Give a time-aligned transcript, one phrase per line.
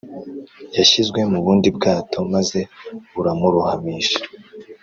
[0.77, 2.59] Yashyizwe mu bundi bwato maze
[3.13, 4.19] buramurohamisha